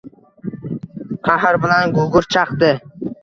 Qahr 1.27 1.59
bilan 1.67 1.93
gugurt 1.99 2.35
chaqdi. 2.39 2.71